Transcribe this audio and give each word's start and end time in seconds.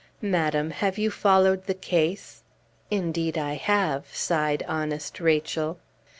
"Madam, 0.23 0.71
have 0.71 0.97
you 0.97 1.11
followed 1.11 1.67
the 1.67 1.75
case?" 1.75 2.41
"Indeed 2.89 3.37
I 3.37 3.53
have," 3.53 4.07
sighed 4.11 4.65
honest 4.67 5.19
Rachel. 5.19 5.77